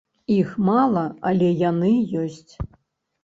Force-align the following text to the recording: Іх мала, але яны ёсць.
Іх 0.35 0.53
мала, 0.69 1.03
але 1.31 1.49
яны 1.59 1.91
ёсць. 2.21 2.53